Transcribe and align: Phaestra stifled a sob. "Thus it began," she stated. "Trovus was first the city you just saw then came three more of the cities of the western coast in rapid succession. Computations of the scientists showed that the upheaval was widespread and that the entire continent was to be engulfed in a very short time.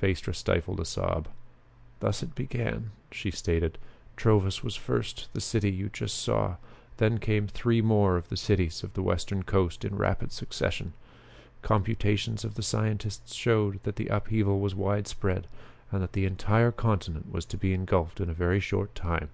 Phaestra 0.00 0.32
stifled 0.32 0.78
a 0.78 0.84
sob. 0.84 1.26
"Thus 1.98 2.22
it 2.22 2.36
began," 2.36 2.92
she 3.10 3.32
stated. 3.32 3.78
"Trovus 4.16 4.62
was 4.62 4.76
first 4.76 5.28
the 5.32 5.40
city 5.40 5.72
you 5.72 5.88
just 5.88 6.16
saw 6.22 6.58
then 6.98 7.18
came 7.18 7.48
three 7.48 7.82
more 7.82 8.16
of 8.16 8.28
the 8.28 8.36
cities 8.36 8.84
of 8.84 8.92
the 8.92 9.02
western 9.02 9.42
coast 9.42 9.84
in 9.84 9.96
rapid 9.96 10.30
succession. 10.30 10.92
Computations 11.62 12.44
of 12.44 12.54
the 12.54 12.62
scientists 12.62 13.34
showed 13.34 13.82
that 13.82 13.96
the 13.96 14.06
upheaval 14.06 14.60
was 14.60 14.72
widespread 14.72 15.48
and 15.90 16.00
that 16.00 16.12
the 16.12 16.26
entire 16.26 16.70
continent 16.70 17.32
was 17.32 17.44
to 17.46 17.56
be 17.56 17.74
engulfed 17.74 18.20
in 18.20 18.30
a 18.30 18.32
very 18.32 18.60
short 18.60 18.94
time. 18.94 19.30